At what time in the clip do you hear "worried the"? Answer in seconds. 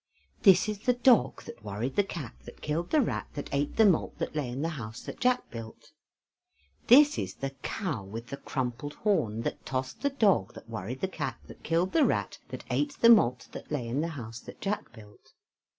1.63-2.03, 10.67-11.07